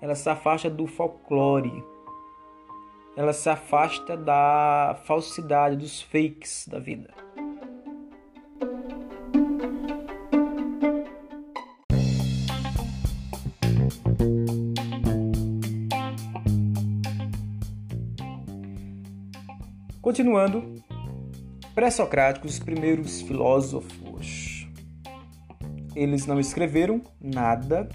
Ela 0.01 0.15
se 0.15 0.27
afasta 0.27 0.71
do 0.71 0.87
folclore. 0.87 1.83
Ela 3.15 3.31
se 3.31 3.47
afasta 3.47 4.17
da 4.17 4.99
falsidade, 5.03 5.75
dos 5.75 6.01
fakes 6.01 6.67
da 6.67 6.79
vida. 6.79 7.13
Continuando, 20.01 20.81
pré-socráticos, 21.79 22.55
os 22.55 22.59
primeiros 22.59 23.21
filósofos. 23.21 24.67
Eles 25.95 26.25
não 26.25 26.37
escreveram 26.37 27.01
nada, 27.21 27.87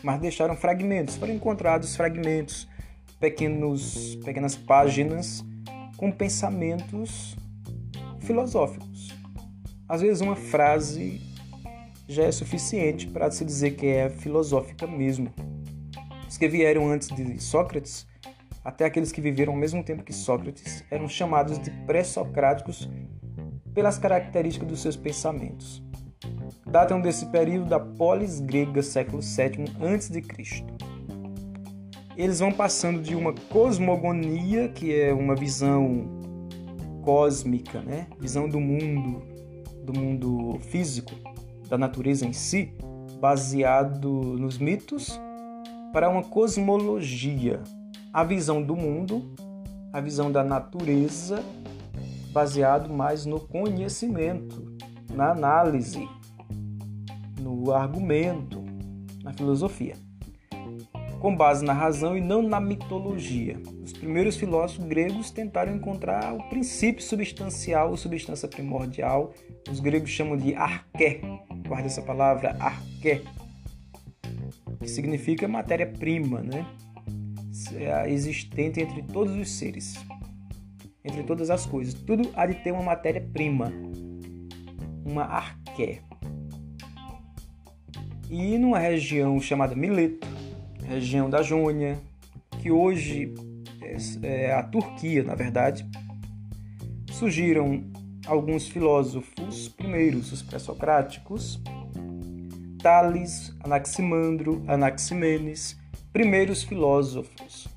mas 0.00 0.20
deixaram 0.20 0.54
fragmentos. 0.54 1.16
Foram 1.16 1.34
encontrados 1.34 1.96
fragmentos, 1.96 2.68
pequenos, 3.18 4.14
pequenas 4.24 4.54
páginas 4.54 5.44
com 5.96 6.12
pensamentos 6.12 7.36
filosóficos. 8.20 9.12
Às 9.88 10.02
vezes 10.02 10.20
uma 10.20 10.36
frase 10.36 11.20
já 12.06 12.22
é 12.22 12.30
suficiente 12.30 13.08
para 13.08 13.28
se 13.32 13.44
dizer 13.44 13.72
que 13.72 13.88
é 13.88 14.08
filosófica 14.08 14.86
mesmo. 14.86 15.34
Os 16.28 16.38
que 16.38 16.46
vieram 16.46 16.88
antes 16.88 17.08
de 17.08 17.42
Sócrates 17.42 18.06
até 18.66 18.84
aqueles 18.84 19.12
que 19.12 19.20
viveram 19.20 19.52
ao 19.52 19.58
mesmo 19.58 19.84
tempo 19.84 20.02
que 20.02 20.12
Sócrates 20.12 20.82
eram 20.90 21.08
chamados 21.08 21.56
de 21.56 21.70
pré-socráticos 21.86 22.90
pelas 23.72 23.96
características 23.96 24.68
dos 24.68 24.82
seus 24.82 24.96
pensamentos. 24.96 25.80
Datam 26.66 27.00
desse 27.00 27.26
período 27.26 27.68
da 27.68 27.78
polis 27.78 28.40
grega, 28.40 28.82
século 28.82 29.22
VII 29.22 29.66
a.C. 29.94 30.64
Eles 32.16 32.40
vão 32.40 32.50
passando 32.50 33.00
de 33.00 33.14
uma 33.14 33.32
cosmogonia, 33.32 34.68
que 34.68 34.92
é 34.92 35.14
uma 35.14 35.36
visão 35.36 36.20
cósmica, 37.04 37.80
né? 37.82 38.08
visão 38.18 38.48
do 38.48 38.58
mundo, 38.58 39.22
do 39.84 39.96
mundo 39.96 40.58
físico, 40.58 41.14
da 41.68 41.78
natureza 41.78 42.26
em 42.26 42.32
si, 42.32 42.74
baseado 43.20 44.10
nos 44.10 44.58
mitos, 44.58 45.20
para 45.92 46.08
uma 46.08 46.24
cosmologia, 46.24 47.62
a 48.16 48.24
visão 48.24 48.62
do 48.62 48.74
mundo, 48.74 49.30
a 49.92 50.00
visão 50.00 50.32
da 50.32 50.42
natureza, 50.42 51.44
baseado 52.32 52.88
mais 52.88 53.26
no 53.26 53.38
conhecimento, 53.38 54.74
na 55.12 55.32
análise, 55.32 56.08
no 57.38 57.70
argumento, 57.74 58.64
na 59.22 59.34
filosofia. 59.34 59.96
Com 61.20 61.36
base 61.36 61.62
na 61.62 61.74
razão 61.74 62.16
e 62.16 62.22
não 62.22 62.40
na 62.40 62.58
mitologia. 62.58 63.60
Os 63.84 63.92
primeiros 63.92 64.36
filósofos 64.36 64.86
gregos 64.86 65.30
tentaram 65.30 65.74
encontrar 65.74 66.32
o 66.32 66.48
princípio 66.48 67.02
substancial, 67.02 67.92
a 67.92 67.96
substância 67.98 68.48
primordial. 68.48 69.34
Os 69.70 69.78
gregos 69.78 70.08
chamam 70.08 70.38
de 70.38 70.54
arqué. 70.54 71.20
Guarda 71.68 71.86
essa 71.86 72.00
palavra, 72.00 72.56
arqué, 72.58 73.20
que 74.80 74.88
significa 74.88 75.46
matéria-prima, 75.46 76.40
né? 76.40 76.64
É 77.74 78.10
existente 78.10 78.80
entre 78.80 79.02
todos 79.02 79.34
os 79.34 79.50
seres, 79.50 79.94
entre 81.04 81.22
todas 81.22 81.50
as 81.50 81.66
coisas. 81.66 81.94
Tudo 81.94 82.30
há 82.34 82.46
de 82.46 82.54
ter 82.54 82.72
uma 82.72 82.82
matéria-prima, 82.82 83.72
uma 85.04 85.24
arqué. 85.24 86.00
E 88.28 88.58
numa 88.58 88.78
região 88.78 89.40
chamada 89.40 89.74
Mileto, 89.74 90.26
região 90.84 91.30
da 91.30 91.42
Jônia, 91.42 91.98
que 92.60 92.70
hoje 92.70 93.32
é, 93.82 93.96
é 94.22 94.52
a 94.52 94.62
Turquia, 94.62 95.22
na 95.22 95.34
verdade, 95.34 95.86
surgiram 97.12 97.84
alguns 98.26 98.68
filósofos 98.68 99.68
primeiros, 99.68 100.32
os 100.32 100.42
pré-socráticos, 100.42 101.60
Tales, 102.82 103.54
Anaximandro, 103.64 104.62
Anaximenes, 104.66 105.78
primeiros 106.16 106.62
filósofos. 106.62 107.68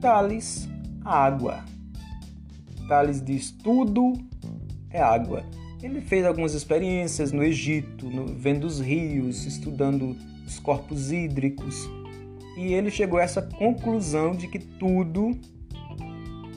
Tales, 0.00 0.68
água. 1.04 1.64
Tales 2.86 3.20
diz 3.24 3.50
tudo 3.50 4.12
é 4.88 5.02
água. 5.02 5.44
Ele 5.82 6.00
fez 6.00 6.24
algumas 6.24 6.54
experiências 6.54 7.32
no 7.32 7.42
Egito, 7.42 8.08
no, 8.08 8.26
vendo 8.26 8.68
os 8.68 8.78
rios, 8.78 9.46
estudando 9.46 10.16
os 10.46 10.60
corpos 10.60 11.10
hídricos, 11.10 11.74
e 12.56 12.72
ele 12.72 12.90
chegou 12.90 13.18
a 13.18 13.22
essa 13.22 13.42
conclusão 13.42 14.32
de 14.32 14.46
que 14.48 14.58
tudo 14.58 15.32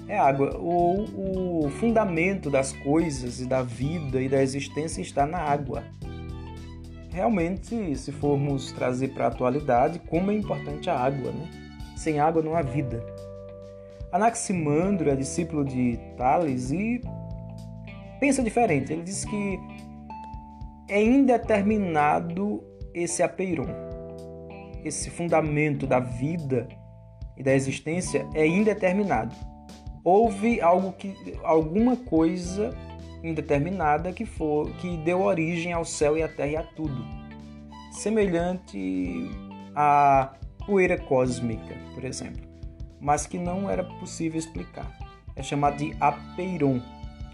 é 0.08 0.18
água, 0.18 0.56
ou 0.58 1.66
o 1.66 1.70
fundamento 1.72 2.50
das 2.50 2.72
coisas 2.72 3.42
e 3.42 3.46
da 3.46 3.62
vida 3.62 4.22
e 4.22 4.30
da 4.30 4.42
existência 4.42 5.02
está 5.02 5.26
na 5.26 5.40
água. 5.40 5.84
Realmente, 7.12 7.96
se 7.96 8.12
formos 8.12 8.72
trazer 8.72 9.10
para 9.10 9.26
a 9.26 9.28
atualidade, 9.28 10.00
como 10.08 10.32
é 10.32 10.36
importante 10.36 10.90
a 10.90 10.98
água, 10.98 11.32
né? 11.32 11.50
Sem 11.96 12.20
água 12.20 12.44
não 12.44 12.56
há 12.56 12.62
vida. 12.62 13.04
Anaximandro 14.12 15.10
é 15.10 15.16
discípulo 15.16 15.66
de 15.66 16.00
Tales 16.16 16.72
e 16.72 17.02
pensa 18.20 18.44
diferente. 18.44 18.94
Ele 18.94 19.02
diz 19.02 19.26
que 19.26 19.60
é 20.88 21.04
indeterminado 21.04 22.64
esse 22.94 23.22
apeiron 23.22 23.87
esse 24.88 25.10
fundamento 25.10 25.86
da 25.86 26.00
vida 26.00 26.68
e 27.36 27.44
da 27.44 27.54
existência 27.54 28.28
é 28.34 28.46
indeterminado. 28.46 29.36
Houve 30.04 30.62
algo 30.62 30.94
que 30.94 31.16
alguma 31.44 31.96
coisa 31.96 32.76
indeterminada 33.24 34.14
que 34.14 34.26
for 34.26 34.72
que 34.78 34.98
deu 34.98 35.22
origem 35.22 35.74
ao 35.74 35.84
céu 35.84 36.18
e 36.18 36.24
à 36.24 36.28
terra 36.28 36.50
e 36.50 36.56
a 36.58 36.64
tudo. 36.64 37.06
Semelhante 37.92 39.30
à 39.76 40.34
poeira 40.66 40.98
cósmica, 40.98 41.76
por 41.94 42.04
exemplo, 42.04 42.44
mas 43.00 43.26
que 43.26 43.38
não 43.38 43.70
era 43.70 43.84
possível 43.84 44.40
explicar. 44.40 44.92
É 45.36 45.44
chamado 45.44 45.78
de 45.78 45.96
apeiron, 46.00 46.82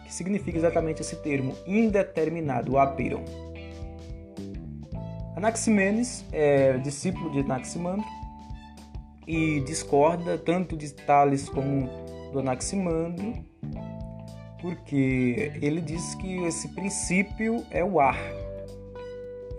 que 0.04 0.14
significa 0.14 0.58
exatamente 0.58 1.02
esse 1.02 1.16
termo, 1.18 1.56
indeterminado, 1.66 2.78
apeiron. 2.78 3.24
Anaximenes 5.44 6.24
é 6.32 6.78
discípulo 6.78 7.30
de 7.30 7.42
Anaximandro 7.42 8.06
e 9.28 9.60
discorda 9.60 10.38
tanto 10.38 10.78
de 10.78 10.94
Tales 10.94 11.50
como 11.50 11.90
do 12.32 12.40
Anaximandro, 12.40 13.44
porque 14.62 15.52
ele 15.62 15.82
diz 15.82 16.16
que 16.16 16.46
esse 16.46 16.70
princípio 16.70 17.62
é 17.72 17.84
o 17.84 18.00
ar. 18.00 18.18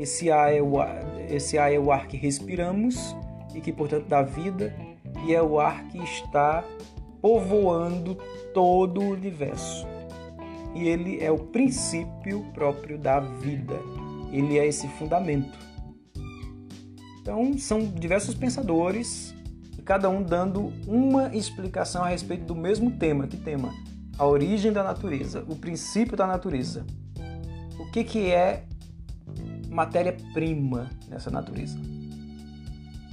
Esse 0.01 0.31
ar 0.31 0.55
é 0.55 0.63
o 0.63 0.81
ar, 0.81 1.05
esse 1.29 1.59
ar 1.59 1.71
é 1.71 1.79
o 1.79 1.93
ar 1.93 2.09
que 2.09 2.17
respiramos 2.17 3.15
e 3.55 3.61
que, 3.61 3.71
portanto, 3.71 4.07
dá 4.09 4.23
vida, 4.23 4.75
e 5.27 5.35
é 5.35 5.43
o 5.43 5.61
ar 5.61 5.85
que 5.89 5.99
está 5.99 6.65
povoando 7.21 8.17
todo 8.55 9.03
o 9.03 9.11
universo. 9.11 9.87
E 10.75 10.89
ele 10.89 11.23
é 11.23 11.31
o 11.31 11.39
princípio 11.39 12.43
próprio 12.55 12.97
da 12.97 13.21
vida. 13.21 13.79
Ele 14.33 14.59
é 14.59 14.67
esse 14.67 14.89
fundamento. 14.89 15.74
Então, 17.25 17.57
são 17.57 17.87
diversos 17.87 18.35
pensadores, 18.35 19.35
cada 19.83 20.11
um 20.11 20.23
dando 20.23 20.71
uma 20.87 21.35
explicação 21.35 22.05
a 22.05 22.09
respeito 22.09 22.45
do 22.45 22.55
mesmo 22.55 22.91
tema. 22.91 23.27
Que 23.27 23.39
tema? 23.39 23.73
A 24.19 24.27
origem 24.27 24.71
da 24.71 24.85
natureza, 24.85 25.43
o 25.49 25.57
princípio 25.57 26.19
da 26.19 26.27
natureza. 26.27 26.85
O 27.79 27.91
que, 27.91 28.05
que 28.05 28.31
é 28.31 28.67
matéria-prima 29.71 30.91
nessa 31.09 31.31
natureza? 31.31 31.79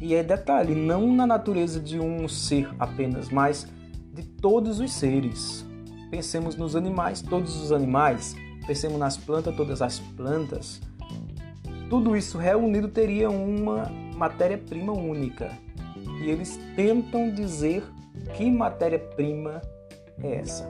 E 0.01 0.13
é 0.13 0.21
detalhe, 0.21 0.75
não 0.75 1.15
na 1.15 1.25
natureza 1.25 1.79
de 1.79 1.97
um 1.97 2.27
ser 2.27 2.69
apenas, 2.77 3.29
mas 3.29 3.65
de 4.13 4.23
todos 4.23 4.81
os 4.81 4.91
seres. 4.91 5.65
Pensemos 6.09 6.57
nos 6.57 6.75
animais, 6.75 7.21
todos 7.21 7.55
os 7.55 7.71
animais. 7.71 8.35
Pensemos 8.67 8.99
nas 8.99 9.15
plantas, 9.15 9.55
todas 9.55 9.81
as 9.81 9.99
plantas 9.99 10.81
tudo 11.91 12.15
isso 12.15 12.37
reunido 12.37 12.87
teria 12.87 13.29
uma 13.29 13.91
matéria-prima 14.21 14.93
única. 14.93 15.49
E 16.21 16.29
eles 16.29 16.59
tentam 16.75 17.31
dizer 17.31 17.83
que 18.35 18.51
matéria-prima 18.51 19.59
é 20.21 20.35
essa. 20.35 20.69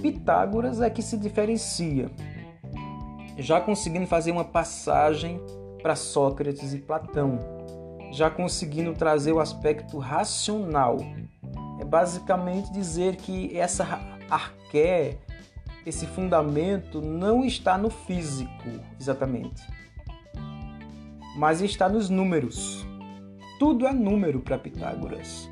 Pitágoras 0.00 0.80
é 0.80 0.88
que 0.88 1.02
se 1.02 1.18
diferencia, 1.18 2.10
já 3.36 3.60
conseguindo 3.60 4.06
fazer 4.06 4.30
uma 4.30 4.44
passagem 4.44 5.38
para 5.82 5.94
Sócrates 5.94 6.72
e 6.72 6.78
Platão, 6.78 7.38
já 8.10 8.30
conseguindo 8.30 8.94
trazer 8.94 9.32
o 9.32 9.40
aspecto 9.40 9.98
racional. 9.98 10.96
É 11.78 11.84
basicamente 11.84 12.72
dizer 12.72 13.16
que 13.16 13.54
essa 13.58 14.00
arqué, 14.30 15.18
esse 15.84 16.06
fundamento, 16.06 17.02
não 17.02 17.44
está 17.44 17.76
no 17.76 17.90
físico 17.90 18.68
exatamente, 18.98 19.62
mas 21.38 21.62
está 21.62 21.88
nos 21.88 22.10
números. 22.10 22.84
Tudo 23.60 23.86
é 23.86 23.92
número 23.92 24.40
para 24.40 24.58
Pitágoras. 24.58 25.48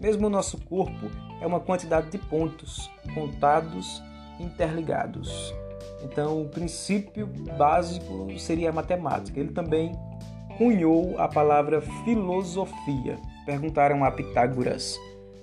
Mesmo 0.00 0.26
o 0.26 0.30
nosso 0.30 0.58
corpo 0.64 1.10
é 1.42 1.46
uma 1.46 1.60
quantidade 1.60 2.10
de 2.10 2.16
pontos 2.16 2.90
contados 3.12 4.02
interligados. 4.40 5.54
Então, 6.02 6.40
o 6.40 6.48
princípio 6.48 7.26
básico 7.58 8.26
seria 8.38 8.70
a 8.70 8.72
matemática. 8.72 9.38
Ele 9.38 9.52
também 9.52 9.92
cunhou 10.56 11.18
a 11.18 11.28
palavra 11.28 11.82
filosofia. 12.04 13.18
Perguntaram 13.44 14.04
a 14.04 14.10
Pitágoras: 14.10 14.98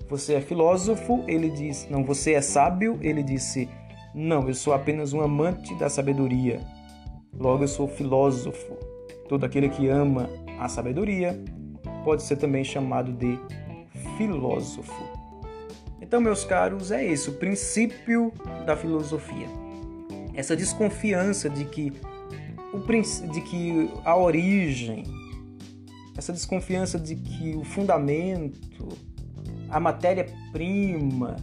Você 0.10 0.34
é 0.34 0.42
filósofo? 0.42 1.24
Ele 1.28 1.52
disse: 1.52 1.92
Não, 1.92 2.04
você 2.04 2.34
é 2.34 2.42
sábio? 2.42 2.98
Ele 3.04 3.22
disse: 3.22 3.70
Não, 4.16 4.48
eu 4.48 4.54
sou 4.56 4.74
apenas 4.74 5.14
um 5.14 5.22
amante 5.22 5.76
da 5.76 5.90
sabedoria. 5.90 6.60
Logo, 7.38 7.64
eu 7.64 7.68
sou 7.68 7.88
filósofo. 7.88 8.95
Todo 9.28 9.46
aquele 9.46 9.70
que 9.70 9.88
ama 9.88 10.30
a 10.60 10.68
sabedoria 10.68 11.40
pode 12.04 12.24
ser 12.24 12.38
também 12.38 12.64
chamado 12.64 13.12
de 13.12 13.40
filósofo. 14.18 14.94
Então, 16.02 16.22
meus 16.22 16.44
caros, 16.44 16.92
é 16.92 17.04
isso, 17.04 17.32
o 17.32 17.34
princípio 17.34 18.32
da 18.66 18.78
filosofia. 18.78 19.48
Essa 20.34 20.56
desconfiança 20.56 21.50
de 21.50 21.66
que 21.66 21.92
o 22.74 22.80
de 23.32 23.42
que 23.42 23.90
a 24.04 24.16
origem, 24.16 25.04
essa 26.18 26.32
desconfiança 26.32 27.00
de 27.00 27.16
que 27.16 27.56
o 27.56 27.64
fundamento, 27.64 28.90
a 29.70 29.80
matéria-prima 29.80 31.38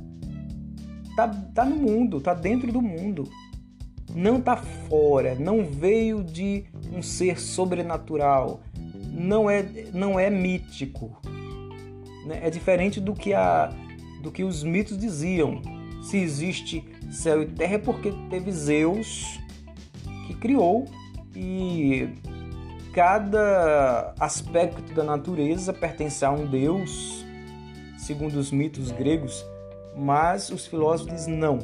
tá, 1.16 1.28
tá 1.28 1.64
no 1.64 1.76
mundo, 1.76 2.20
tá 2.20 2.34
dentro 2.34 2.70
do 2.70 2.80
mundo. 2.80 3.28
Não 4.14 4.40
tá 4.40 4.56
fora, 4.56 5.34
não 5.34 5.64
veio 5.64 6.22
de 6.22 6.64
um 6.92 7.02
ser 7.02 7.40
sobrenatural, 7.40 8.60
não 9.12 9.48
é, 9.48 9.64
não 9.92 10.18
é 10.18 10.28
mítico, 10.30 11.16
né? 12.26 12.40
É 12.42 12.50
diferente 12.50 13.00
do 13.00 13.14
que, 13.14 13.34
a, 13.34 13.72
do 14.22 14.30
que 14.30 14.44
os 14.44 14.62
mitos 14.62 14.96
diziam. 14.96 15.60
Se 16.02 16.18
existe 16.18 16.84
céu 17.10 17.42
e 17.42 17.46
terra 17.46 17.74
é 17.74 17.78
porque 17.78 18.12
teve 18.30 18.50
Zeus 18.50 19.38
que 20.26 20.34
criou 20.34 20.86
e 21.36 22.08
cada 22.92 24.14
aspecto 24.18 24.92
da 24.94 25.04
natureza 25.04 25.72
pertence 25.72 26.24
a 26.24 26.30
um 26.30 26.46
deus, 26.46 27.24
segundo 27.98 28.34
os 28.36 28.50
mitos 28.50 28.90
gregos, 28.90 29.44
mas 29.96 30.50
os 30.50 30.66
filósofos 30.66 31.14
dizem 31.14 31.36
não. 31.36 31.58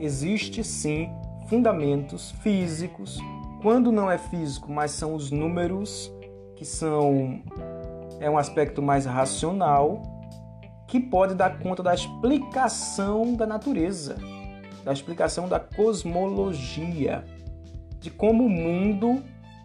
Existe 0.00 0.62
sim 0.64 1.08
fundamentos 1.48 2.32
físicos, 2.42 3.18
quando 3.62 3.92
não 3.92 4.10
é 4.10 4.18
físico, 4.18 4.70
mas 4.70 4.90
são 4.90 5.14
os 5.14 5.30
números 5.30 6.12
que 6.56 6.64
são 6.64 7.40
é 8.20 8.28
um 8.28 8.36
aspecto 8.36 8.82
mais 8.82 9.06
racional 9.06 10.02
que 10.86 11.00
pode 11.00 11.34
dar 11.34 11.58
conta 11.58 11.82
da 11.82 11.94
explicação 11.94 13.34
da 13.34 13.46
natureza, 13.46 14.16
da 14.84 14.92
explicação 14.92 15.48
da 15.48 15.58
cosmologia, 15.58 17.24
de 17.98 18.10
como 18.10 18.44
o 18.44 18.50
mundo 18.50 19.22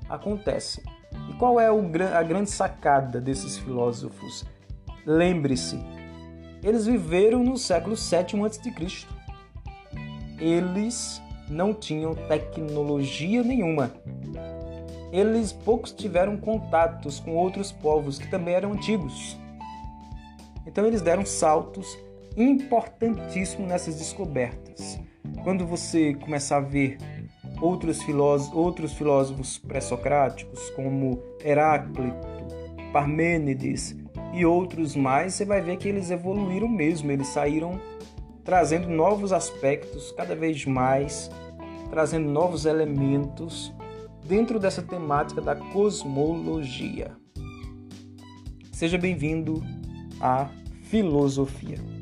acontece. 0.07 0.81
E 1.29 1.33
qual 1.33 1.59
é 1.59 1.67
a 1.67 2.23
grande 2.23 2.49
sacada 2.49 3.19
desses 3.19 3.57
filósofos? 3.57 4.45
Lembre-se, 5.05 5.79
eles 6.63 6.85
viveram 6.85 7.43
no 7.43 7.57
século 7.57 7.95
VII 7.95 8.45
a.C. 8.45 9.07
Eles 10.39 11.21
não 11.49 11.73
tinham 11.73 12.13
tecnologia 12.13 13.43
nenhuma 13.43 13.91
eles 15.11 15.51
poucos 15.51 15.91
tiveram 15.91 16.37
contatos 16.37 17.19
com 17.19 17.35
outros 17.35 17.71
povos 17.71 18.19
que 18.19 18.29
também 18.29 18.53
eram 18.53 18.73
antigos. 18.73 19.37
Então 20.65 20.85
eles 20.85 21.01
deram 21.01 21.25
saltos 21.25 21.97
importantíssimos 22.35 23.67
nessas 23.67 23.95
descobertas. 23.95 24.99
Quando 25.43 25.65
você 25.65 26.13
começar 26.13 26.57
a 26.57 26.61
ver 26.61 26.97
outros 27.61 28.01
filósofos, 28.03 28.55
outros 28.55 28.93
filósofos 28.93 29.57
pré-socráticos, 29.57 30.69
como 30.71 31.21
Heráclito, 31.43 32.27
Parmênides 32.91 33.95
e 34.33 34.45
outros 34.45 34.95
mais, 34.95 35.33
você 35.33 35.45
vai 35.45 35.61
ver 35.61 35.77
que 35.77 35.87
eles 35.87 36.11
evoluíram 36.11 36.67
mesmo, 36.67 37.11
eles 37.11 37.27
saíram 37.27 37.79
trazendo 38.47 38.87
novos 38.87 39.33
aspectos 39.33 40.13
cada 40.13 40.33
vez 40.33 40.65
mais, 40.65 41.29
trazendo 41.89 42.29
novos 42.29 42.65
elementos 42.65 43.73
dentro 44.25 44.57
dessa 44.57 44.81
temática 44.81 45.41
da 45.41 45.53
cosmologia. 45.53 47.11
Seja 48.71 48.97
bem-vindo 48.97 49.61
à 50.21 50.49
filosofia. 50.83 51.96